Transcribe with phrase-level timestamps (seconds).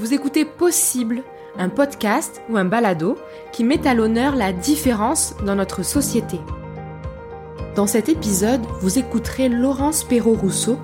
[0.00, 1.22] Vous écoutez Possible,
[1.58, 3.18] un podcast ou un balado
[3.52, 6.40] qui met à l'honneur la différence dans notre société.
[7.76, 10.78] Dans cet épisode, vous écouterez Laurence Perrault-Rousseau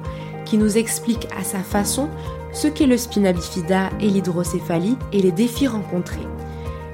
[0.44, 2.10] qui nous explique à sa façon
[2.52, 6.28] ce qu'est le spina bifida et l'hydrocéphalie et les défis rencontrés.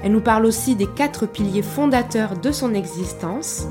[0.01, 3.67] Elle nous parle aussi des quatre piliers fondateurs de son existence.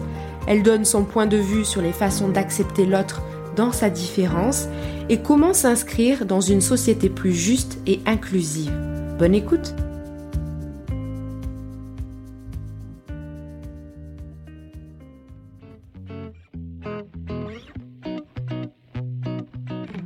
[0.46, 3.22] Elle donne son point de vue sur les façons d'accepter l'autre
[3.56, 4.68] dans sa différence
[5.08, 8.72] et comment s'inscrire dans une société plus juste et inclusive.
[9.18, 9.74] Bonne écoute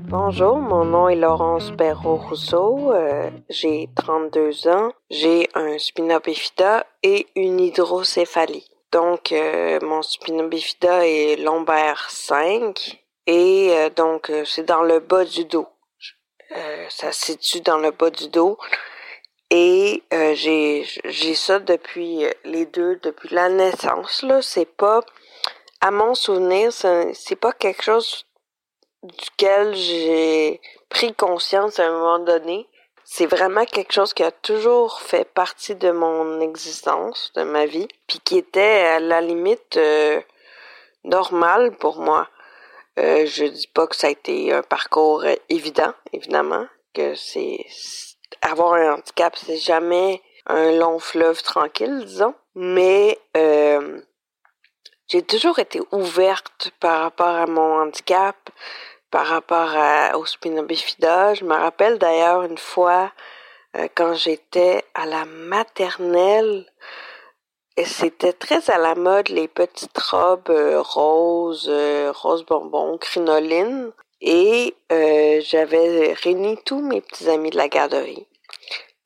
[0.09, 7.27] Bonjour, mon nom est Laurence Perrault-Rousseau, euh, j'ai 32 ans, j'ai un spina bifida et
[7.37, 8.67] une hydrocéphalie.
[8.93, 15.25] Donc, euh, mon spina bifida est lombaire 5 et euh, donc c'est dans le bas
[15.25, 15.69] du dos.
[16.89, 18.59] ça se situe dans le bas du dos
[19.51, 24.43] et j'ai j'ai ça depuis les deux depuis la naissance là.
[24.43, 25.01] C'est pas
[25.81, 28.27] à mon souvenir, c'est pas quelque chose
[29.03, 32.69] duquel j'ai pris conscience à un moment donné.
[33.05, 37.87] C'est vraiment quelque chose qui a toujours fait partie de mon existence, de ma vie,
[38.09, 40.21] puis qui était à la limite euh,
[41.05, 42.29] normal pour moi.
[42.99, 47.67] Euh, je dis pas que ça a été un parcours évident, évidemment, que c'est
[48.41, 54.01] avoir un handicap, c'est jamais un long fleuve tranquille, disons, mais euh,
[55.09, 58.37] j'ai toujours été ouverte par rapport à mon handicap,
[59.11, 61.35] par rapport à, au spina bifida.
[61.35, 63.13] Je me rappelle d'ailleurs une fois
[63.77, 66.67] euh, quand j'étais à la maternelle,
[67.85, 72.45] c'était très à la mode les petites robes euh, roses, euh, rose
[73.01, 73.93] crinoline.
[74.23, 78.27] Et j'avais réuni tous mes petits amis de la garderie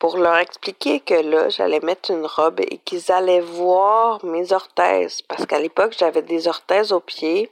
[0.00, 5.20] pour leur expliquer que là, j'allais mettre une robe et qu'ils allaient voir mes orthèses.
[5.22, 7.50] Parce qu'à l'époque, j'avais des orthèses aux pieds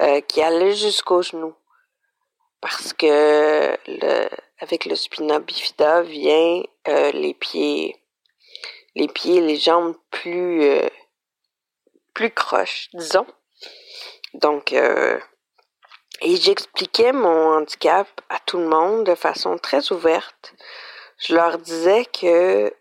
[0.00, 1.54] euh, qui allait jusqu'au genou.
[2.62, 3.76] Parce que
[4.60, 7.96] avec le spina bifida vient euh, les pieds,
[8.98, 10.88] les pieds, les jambes plus, euh,
[12.14, 13.26] plus croches, disons.
[14.34, 20.52] Donc, et j'expliquais mon handicap à tout le monde de façon très ouverte.
[21.16, 22.72] Je leur disais que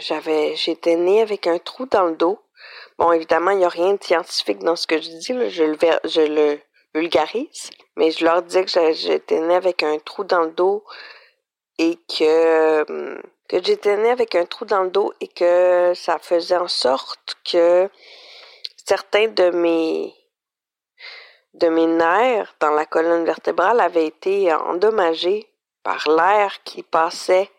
[0.00, 2.40] j'avais, j'étais née avec un trou dans le dos
[3.00, 5.78] Bon, évidemment, il n'y a rien de scientifique dans ce que je dis, je, le,
[6.04, 6.60] je le
[6.94, 10.84] vulgarise, mais je leur disais que j'étais née avec un trou dans le dos
[11.78, 16.56] et que, que j'étais née avec un trou dans le dos et que ça faisait
[16.56, 17.90] en sorte que
[18.86, 20.14] certains de mes
[21.54, 25.48] de mes nerfs dans la colonne vertébrale avaient été endommagés
[25.82, 27.50] par l'air qui passait,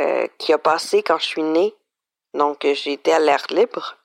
[0.00, 1.74] euh, qui a passé quand je suis née.
[2.32, 3.98] Donc, j'étais à l'air libre.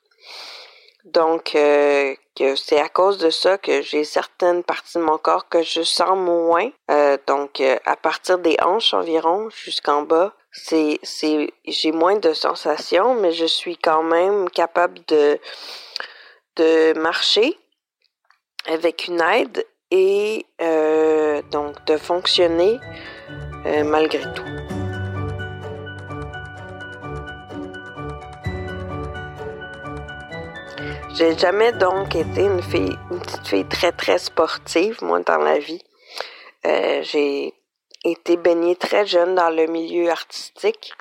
[1.04, 5.48] Donc, euh, que c'est à cause de ça que j'ai certaines parties de mon corps
[5.48, 6.70] que je sens moins.
[6.90, 13.14] Euh, donc, à partir des hanches environ jusqu'en bas, c'est, c'est, j'ai moins de sensations,
[13.14, 15.38] mais je suis quand même capable de,
[16.56, 17.58] de marcher
[18.66, 20.46] avec une aide et
[21.50, 22.78] donc de fonctionner
[23.84, 24.44] malgré tout.
[31.14, 35.58] J'ai jamais donc été une fille, une petite fille très très sportive, moi, dans la
[35.58, 35.82] vie.
[36.64, 37.52] Euh, j'ai
[38.04, 40.92] été baignée très jeune dans le milieu artistique.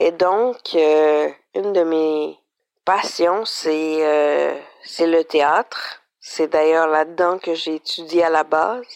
[0.00, 2.38] Et donc, euh, une de mes
[2.84, 4.54] passions, c'est euh,
[5.00, 6.02] le théâtre.
[6.20, 8.86] C'est d'ailleurs là-dedans que j'ai étudié à la base.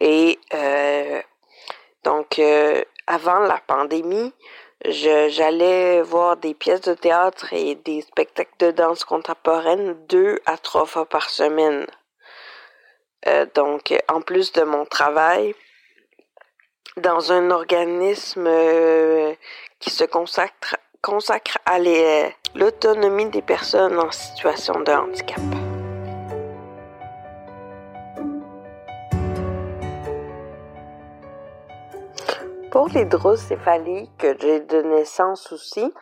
[0.00, 0.38] Et
[2.04, 2.40] donc,
[3.06, 4.32] avant la pandémie,
[4.84, 10.86] j'allais voir des pièces de théâtre et des spectacles de danse contemporaine deux à trois
[10.86, 11.86] fois par semaine.
[13.26, 15.54] Euh, donc, en plus de mon travail,
[16.98, 19.34] dans un organisme euh,
[19.78, 21.78] qui se consacre, consacre à
[22.54, 25.40] l'autonomie des personnes en situation de handicap.
[32.70, 35.92] Pour l'hydrocéphalie que j'ai de naissance aussi,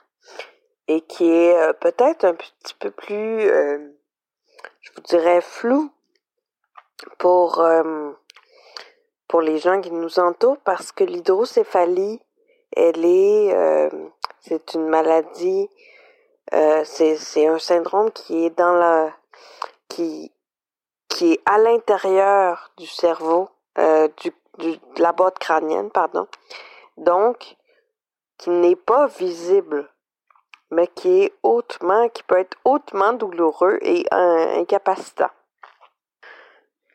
[0.88, 3.78] et qui est euh, peut-être un petit peu plus, euh,
[4.80, 5.90] je vous dirais, flou
[7.18, 8.12] pour, euh,
[9.28, 12.20] pour les gens qui nous entourent, parce que l'hydrocéphalie,
[12.76, 13.90] elle est,
[14.40, 15.68] c'est une maladie,
[16.52, 19.12] c'est un syndrome qui est dans la,
[19.88, 20.32] qui,
[21.08, 26.26] qui est à l'intérieur du cerveau, du de la boîte crânienne, pardon.
[26.96, 27.56] donc
[28.38, 29.88] qui n'est pas visible,
[30.70, 35.30] mais qui est hautement, qui peut être hautement douloureux et incapacitant.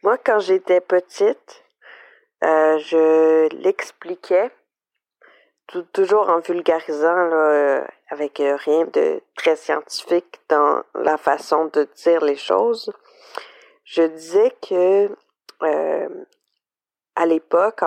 [0.03, 1.63] Moi, quand j'étais petite,
[2.43, 4.51] euh, je l'expliquais
[5.93, 12.35] toujours en vulgarisant, là, avec rien de très scientifique dans la façon de dire les
[12.35, 12.91] choses.
[13.85, 15.09] Je disais que
[15.63, 16.09] euh,
[17.15, 17.81] à l'époque,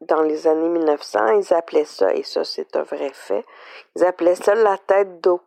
[0.00, 3.44] dans les années 1900, ils appelaient ça, et ça c'est un vrai fait,
[3.94, 5.40] ils appelaient ça la tête d'eau.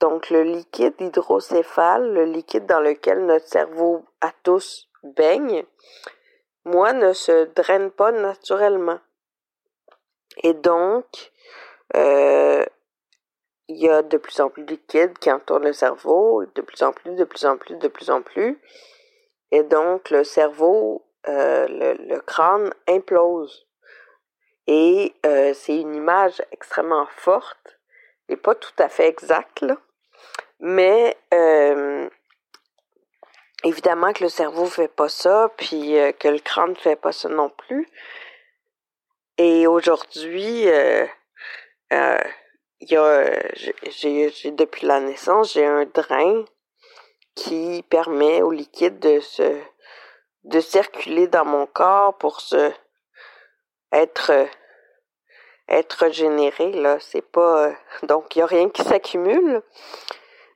[0.00, 5.64] Donc le liquide hydrocéphale, le liquide dans lequel notre cerveau à tous baigne,
[6.64, 8.98] moi, ne se draine pas naturellement.
[10.42, 11.32] Et donc,
[11.96, 12.64] euh,
[13.68, 16.82] il y a de plus en plus de liquide qui entoure le cerveau, de plus
[16.82, 18.60] en plus, de plus en plus, de plus en plus.
[19.50, 23.66] Et donc, le cerveau, euh, le, crâne implose.
[24.66, 27.78] Et euh, c'est une image extrêmement forte
[28.28, 29.64] et pas tout à fait exacte,
[30.58, 31.16] mais
[33.64, 37.28] évidemment que le cerveau fait pas ça, puis euh, que le crâne fait pas ça
[37.28, 37.88] non plus.
[39.38, 41.06] Et aujourd'hui, euh,
[41.92, 42.18] euh,
[42.80, 43.40] y a,
[43.88, 46.44] j'ai, depuis la naissance, j'ai un drain
[47.34, 49.60] qui permet au liquide de se
[50.44, 52.70] de circuler dans mon corps pour se
[53.90, 54.30] être
[55.68, 57.72] être généré là c'est pas
[58.02, 59.62] donc il y a rien qui s'accumule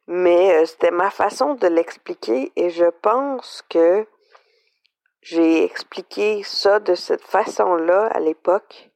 [0.08, 4.06] mais euh, c'était ma façon de l'expliquer et je pense que
[5.20, 8.90] j'ai expliqué ça de cette façon-là à l'époque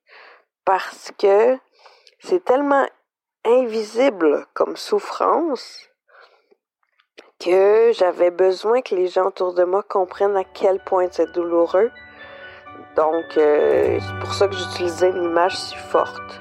[0.65, 1.59] parce que
[2.21, 2.87] c'est tellement
[3.45, 5.89] invisible comme souffrance
[7.39, 11.91] que j'avais besoin que les gens autour de moi comprennent à quel point c'est douloureux.
[12.97, 16.41] Donc, euh, c'est pour ça que j'utilisais une image si forte.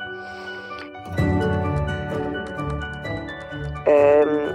[3.87, 4.50] Euh,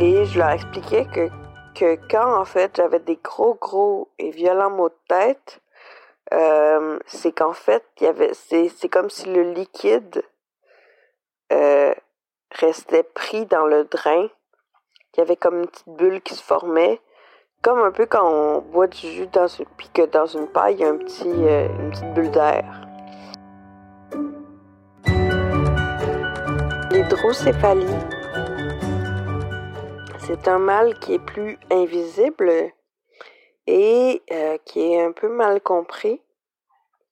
[0.00, 1.28] et je leur expliquais que,
[1.74, 5.60] que quand en fait j'avais des gros, gros et violents maux de tête,
[6.32, 10.22] euh, c'est qu'en fait, y avait c'est comme si le liquide
[11.52, 11.92] euh,
[12.52, 14.28] restait pris dans le drain.
[15.14, 17.00] Il y avait comme une petite bulle qui se formait.
[17.62, 20.76] Comme un peu quand on boit du jus dans une, puis que dans une paille,
[20.76, 22.64] il y a un petit, euh, une petite bulle d'air.
[26.90, 28.19] L'hydrocéphalie,
[30.30, 32.52] c'est un mal qui est plus invisible
[33.66, 36.22] et euh, qui est un peu mal compris.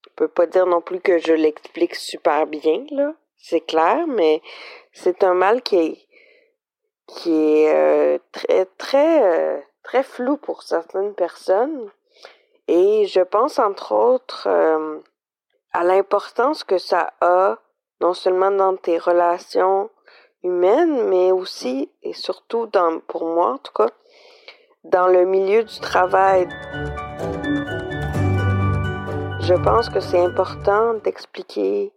[0.05, 3.15] Je peux pas dire non plus que je l'explique super bien, là.
[3.37, 4.41] C'est clair, mais
[4.93, 5.99] c'est un mal qui
[7.26, 11.91] est, euh, très, très, euh, très flou pour certaines personnes.
[12.69, 14.47] Et je pense entre autres
[15.73, 17.59] à l'importance que ça a
[18.00, 19.91] non seulement dans tes relations
[20.43, 23.90] humaine, mais aussi et surtout dans, pour moi en tout cas,
[24.85, 26.49] dans le milieu du travail.
[29.40, 31.93] Je pense que c'est important d'expliquer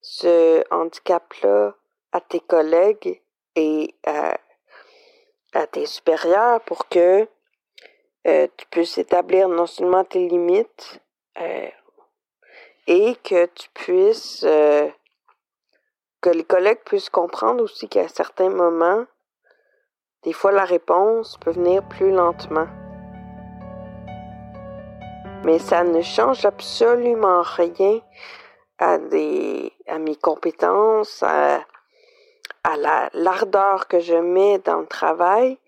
[0.00, 1.74] ce handicap-là
[2.12, 3.22] à tes collègues
[3.54, 4.36] et à,
[5.72, 7.26] tes supérieurs pour que
[8.26, 11.00] euh, tu puisses établir non seulement tes limites
[11.40, 11.68] euh,
[12.86, 14.88] et que tu puisses euh,
[16.28, 19.06] que les collègues puissent comprendre aussi qu'à certains moments,
[20.24, 22.66] des fois la réponse peut venir plus lentement.
[25.44, 28.00] Mais ça ne change absolument rien
[28.78, 31.64] à des à mes compétences, à,
[32.62, 35.58] à la l'ardeur que je mets dans le travail.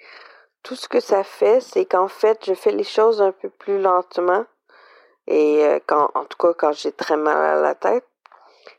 [0.62, 3.80] Tout ce que ça fait, c'est qu'en fait, je fais les choses un peu plus
[3.80, 4.44] lentement.
[5.26, 8.04] Et euh, quand, en tout cas, quand j'ai très mal à la tête.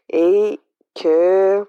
[0.09, 0.59] Et
[0.95, 1.65] que,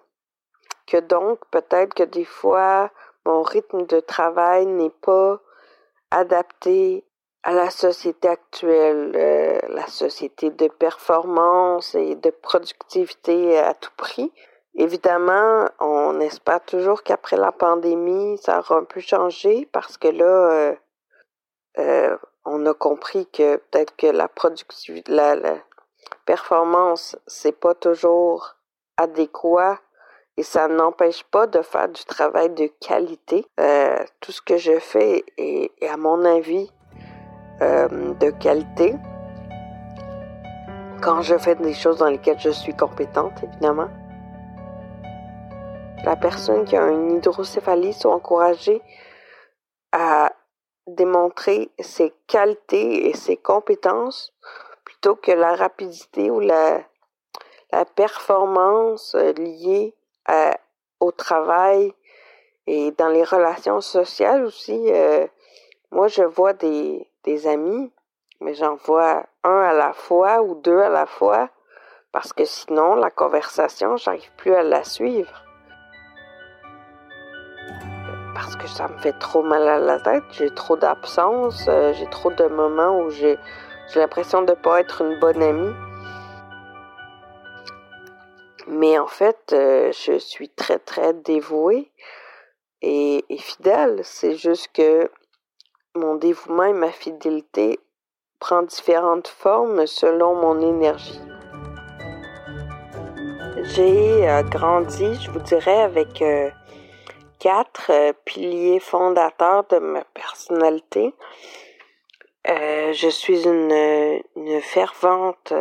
[0.93, 2.91] que donc peut-être que des fois
[3.25, 5.41] mon rythme de travail n'est pas
[6.11, 7.03] adapté
[7.43, 14.31] à la société actuelle, euh, la société de performance et de productivité à tout prix.
[14.75, 20.25] Évidemment, on espère toujours qu'après la pandémie, ça aura un peu changé parce que là,
[20.25, 20.75] euh,
[21.79, 25.57] euh, on a compris que peut-être que la productivité, la, la
[26.27, 28.57] performance, c'est pas toujours
[28.99, 29.81] adéquat
[30.37, 33.47] et ça n'empêche pas de faire du travail de qualité.
[33.61, 36.71] Euh, tout ce que je fais est, à mon avis
[37.61, 38.95] euh, de qualité.
[41.03, 43.89] Quand je fais des choses dans lesquelles je suis compétente, évidemment.
[46.05, 48.81] La personne qui a une hydrocéphalie soit encouragée
[49.93, 50.33] à
[50.87, 54.33] démontrer ses qualités et ses compétences
[54.85, 56.85] plutôt que la rapidité ou la
[57.95, 59.33] performance euh,
[60.29, 60.53] liée
[61.01, 61.93] au travail
[62.67, 64.85] et dans les relations sociales aussi.
[64.89, 65.27] Euh,
[65.91, 67.93] moi, je vois des, des amis,
[68.41, 71.51] mais j'en vois un à la fois ou deux à la fois
[72.13, 75.45] parce que sinon, la conversation, j'arrive plus à la suivre.
[78.35, 82.07] Parce que ça me fait trop mal à la tête, j'ai trop d'absence, euh, j'ai
[82.07, 83.39] trop de moments où j'ai
[83.95, 85.75] l'impression de ne pas être une bonne amie.
[88.73, 91.91] Mais en fait, euh, je suis très, très dévouée
[92.81, 94.01] et, fidèle.
[94.03, 95.11] C'est juste que
[95.95, 97.79] mon dévouement et ma fidélité
[98.41, 101.21] prend différentes formes selon mon énergie.
[103.75, 106.49] J'ai euh, grandi, je vous dirais, avec euh,
[107.39, 107.93] quatre
[108.25, 111.13] piliers fondateurs de ma personnalité.
[112.47, 115.53] je suis une, une fervente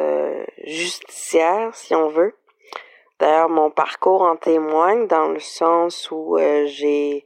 [0.64, 2.34] justicière, si on veut.
[3.22, 7.24] D'ailleurs, mon parcours en témoigne dans le sens où j'ai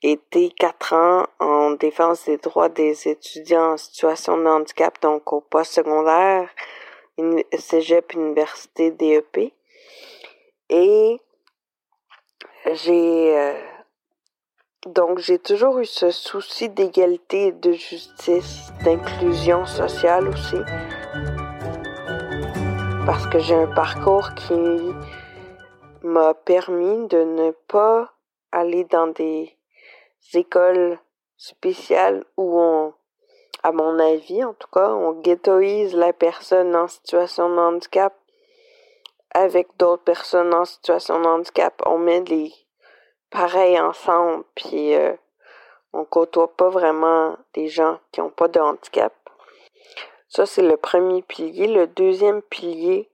[0.00, 5.40] été quatre ans en défense des droits des étudiants en situation de handicap, donc au
[5.40, 6.48] post-secondaire,
[7.58, 9.52] cégep, université, DEP.
[10.70, 11.16] Et
[12.72, 13.54] j'ai euh,
[14.86, 20.58] donc j'ai toujours eu ce souci d'égalité, de justice, d'inclusion sociale aussi.
[23.04, 24.54] Parce que j'ai un parcours qui
[26.06, 28.12] m'a permis de ne pas
[28.52, 29.56] aller dans des
[30.34, 30.98] écoles
[31.36, 32.94] spéciales où on,
[33.62, 38.14] à mon avis en tout cas, on ghettoise la personne en situation de handicap
[39.30, 41.82] avec d'autres personnes en situation de handicap.
[41.84, 42.52] On met les
[43.30, 45.14] pareils ensemble, puis euh,
[45.92, 49.12] on côtoie pas vraiment des gens qui n'ont pas de handicap.
[50.28, 51.66] Ça, c'est le premier pilier.
[51.66, 53.10] Le deuxième pilier,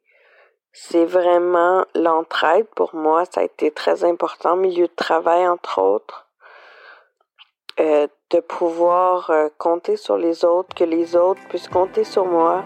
[0.73, 3.25] c'est vraiment l'entraide pour moi.
[3.27, 6.27] Ça a été très important, milieu de travail, entre autres.
[7.81, 12.65] Euh, de pouvoir euh, compter sur les autres, que les autres puissent compter sur moi.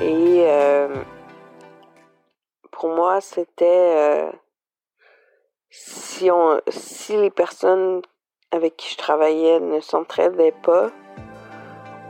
[0.00, 0.94] Et euh,
[2.70, 4.30] pour moi, c'était
[5.70, 8.02] si on si les personnes
[8.52, 10.90] avec qui je travaillais ne s'entraidaient pas,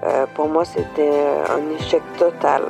[0.03, 2.65] euh, pour moi c'était un échec total.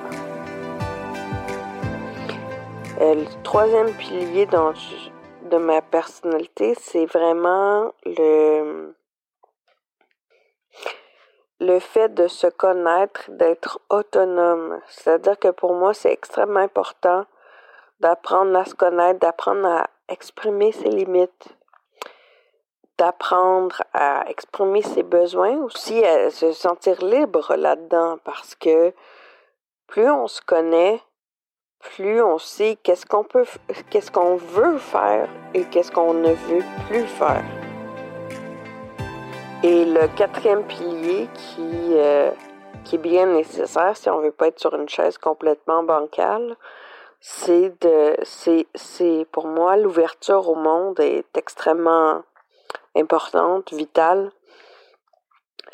[2.99, 8.95] le troisième pilier de ma personnalité, c'est vraiment le
[11.61, 14.81] le fait de se connaître, d'être autonome.
[14.89, 17.27] C'est-à-dire que pour moi, c'est extrêmement important
[18.01, 21.49] d'apprendre à se connaître, d'apprendre à exprimer ses limites,
[23.01, 28.93] d'apprendre à exprimer ses besoins, aussi à se sentir libre là-dedans, parce que
[29.87, 31.01] plus on se connaît,
[31.79, 33.47] plus on sait qu'est-ce qu'on peut,
[33.89, 37.43] qu'est-ce qu'on veut faire et qu'est-ce qu'on ne veut plus faire.
[39.63, 42.31] Et le quatrième pilier qui, euh,
[42.85, 46.55] qui est bien nécessaire si on veut pas être sur une chaise complètement bancale,
[47.19, 52.23] c'est de c'est c'est pour moi l'ouverture au monde est extrêmement
[53.01, 54.31] importante, vitale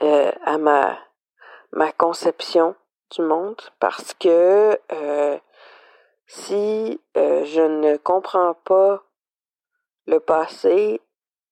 [0.02, 0.98] euh, à ma
[1.72, 2.74] ma conception
[3.10, 5.38] du monde parce que euh,
[6.26, 9.02] si je ne comprends pas
[10.06, 11.00] le passé,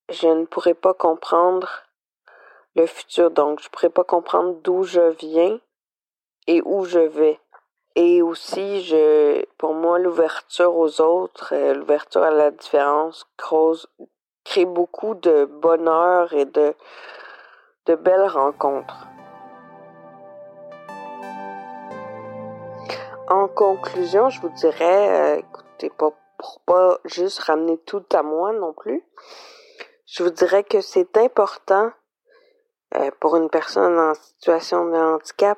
[0.09, 1.85] je ne pourrai pas comprendre
[2.75, 3.31] le futur.
[3.31, 5.59] Donc, je pourrais pas comprendre d'où je viens
[6.47, 7.39] et où je vais.
[7.95, 13.25] Et aussi, je, pour moi, l'ouverture aux autres, euh, l'ouverture à la différence
[14.45, 16.73] crée beaucoup de bonheur et de,
[17.87, 19.07] de belles rencontres.
[23.27, 28.53] En conclusion, je vous dirais, euh, écoutez, pas, pour pas juste ramener tout à moi
[28.53, 29.03] non plus,
[30.05, 31.91] je vous dirais que c'est important
[32.95, 35.57] euh, pour une personne en situation de handicap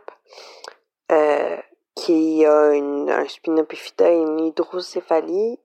[1.11, 1.57] euh,
[1.95, 5.59] qui a une, un spinopifida et une hydrocéphalie,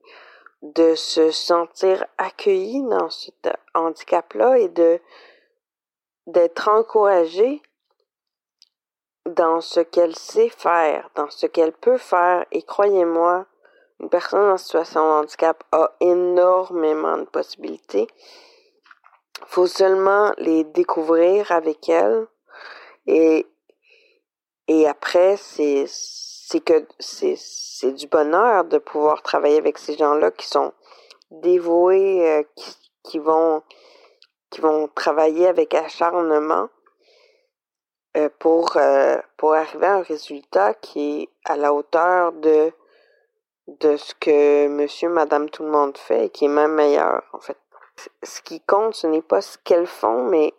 [0.63, 3.29] de se sentir accueilli dans ce
[3.75, 4.99] handicap-là et de
[6.25, 7.61] d'être encouragé
[9.25, 12.45] dans ce qu'elle sait faire, dans ce qu'elle peut faire.
[12.51, 13.45] Et croyez-moi,
[13.99, 18.07] une personne en situation de handicap a énormément de possibilités
[19.47, 22.27] faut seulement les découvrir avec elle
[23.05, 23.45] et
[24.67, 25.85] et après c'est
[26.53, 30.71] c'est que c'est du bonheur de pouvoir travailler avec ces gens-là qui sont
[31.31, 33.63] dévoués euh, qui, qui vont
[34.51, 36.69] qui vont travailler avec acharnement
[38.15, 42.71] euh, pour, euh, pour arriver à un résultat qui est à la hauteur de,
[43.65, 47.39] de ce que monsieur, madame, tout le monde fait et qui est même meilleur, en
[47.39, 47.57] fait.
[48.21, 50.53] Ce qui compte, ce n'est pas ce qu'elles font, mais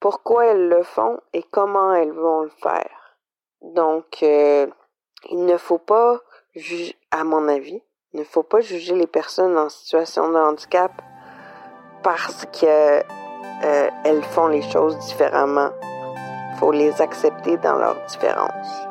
[0.00, 3.18] pourquoi elles le font et comment elles vont le faire.
[3.60, 4.22] Donc,
[5.30, 6.20] il ne faut pas,
[7.10, 7.82] à mon avis,
[8.14, 10.90] ne faut pas juger les personnes en situation de handicap
[12.02, 15.70] parce que euh, elles font les choses différemment.
[16.52, 18.86] Il faut les accepter dans leurs différences.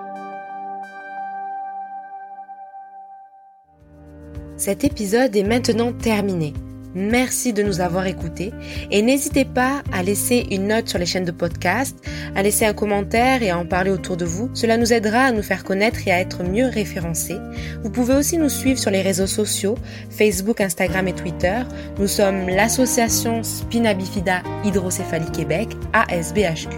[4.58, 6.54] Cet épisode est maintenant terminé.
[6.96, 8.54] Merci de nous avoir écoutés
[8.90, 11.98] et n'hésitez pas à laisser une note sur les chaînes de podcast,
[12.36, 14.50] à laisser un commentaire et à en parler autour de vous.
[14.54, 17.38] Cela nous aidera à nous faire connaître et à être mieux référencés.
[17.84, 19.76] Vous pouvez aussi nous suivre sur les réseaux sociaux,
[20.10, 21.60] Facebook, Instagram et Twitter.
[22.00, 26.78] Nous sommes l'association Spina Bifida Hydrocéphalie Québec, ASBHQ,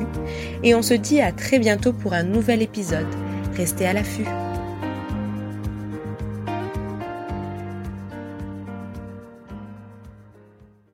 [0.63, 3.07] et on se dit à très bientôt pour un nouvel épisode.
[3.55, 4.25] Restez à l'affût.